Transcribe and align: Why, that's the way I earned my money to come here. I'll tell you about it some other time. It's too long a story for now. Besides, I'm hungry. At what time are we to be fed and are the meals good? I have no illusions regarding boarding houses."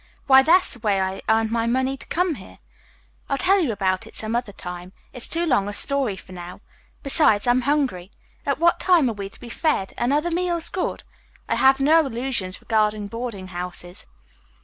Why, 0.25 0.41
that's 0.41 0.73
the 0.73 0.79
way 0.79 0.99
I 0.99 1.21
earned 1.29 1.51
my 1.51 1.67
money 1.67 1.95
to 1.95 2.07
come 2.07 2.33
here. 2.33 2.57
I'll 3.29 3.37
tell 3.37 3.59
you 3.59 3.71
about 3.71 4.07
it 4.07 4.15
some 4.15 4.35
other 4.35 4.51
time. 4.51 4.93
It's 5.13 5.27
too 5.27 5.45
long 5.45 5.67
a 5.67 5.73
story 5.73 6.15
for 6.15 6.31
now. 6.31 6.61
Besides, 7.03 7.45
I'm 7.45 7.61
hungry. 7.69 8.09
At 8.43 8.57
what 8.57 8.79
time 8.79 9.11
are 9.11 9.13
we 9.13 9.29
to 9.29 9.39
be 9.39 9.49
fed 9.49 9.93
and 9.99 10.11
are 10.11 10.19
the 10.19 10.31
meals 10.31 10.69
good? 10.69 11.03
I 11.47 11.53
have 11.53 11.79
no 11.79 12.03
illusions 12.07 12.59
regarding 12.61 13.09
boarding 13.09 13.49
houses." 13.49 14.07